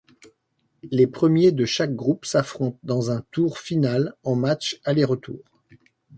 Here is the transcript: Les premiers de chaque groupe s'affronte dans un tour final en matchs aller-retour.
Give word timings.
Les 0.89 1.05
premiers 1.05 1.51
de 1.51 1.63
chaque 1.63 1.93
groupe 1.93 2.25
s'affronte 2.25 2.75
dans 2.81 3.11
un 3.11 3.21
tour 3.29 3.59
final 3.59 4.15
en 4.23 4.33
matchs 4.35 4.79
aller-retour. 4.83 5.41